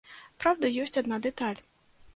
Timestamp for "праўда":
0.43-0.71